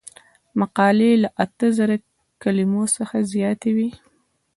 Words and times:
مقالې 0.59 1.11
له 1.23 1.29
اته 1.43 1.67
زره 1.77 1.95
کلمو 2.43 2.83
څخه 2.95 3.17
زیاتې 3.33 3.69
وي. 3.75 3.89